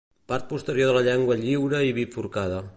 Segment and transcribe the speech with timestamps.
[0.31, 2.67] Part posterior de la llengua lliure i bifurcada.